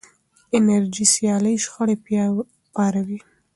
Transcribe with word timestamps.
انرژي 0.57 1.05
سیالۍ 1.13 1.55
شخړې 1.63 1.95
پاروي. 2.73 3.19